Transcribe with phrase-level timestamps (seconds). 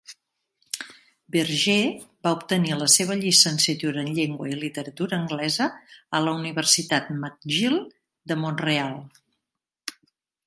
[1.33, 1.89] Verjee
[2.27, 5.67] va obtenir la seva llicenciatura en Llengua i Literatura Anglesa
[6.19, 7.77] a la Universitat McGill
[8.33, 8.97] de Mont-real.